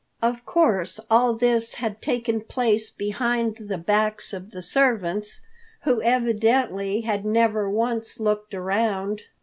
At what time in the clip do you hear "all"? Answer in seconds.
1.11-1.35